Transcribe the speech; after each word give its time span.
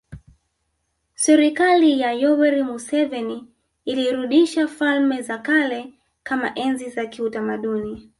Serikali 1.15 1.99
ya 1.99 2.11
Yoweri 2.11 2.63
Museveni 2.63 3.45
ilirudisha 3.85 4.67
falme 4.67 5.21
za 5.21 5.37
kale 5.37 5.93
kama 6.23 6.55
enzi 6.59 6.89
za 6.89 7.05
kiutamaduni 7.05 8.09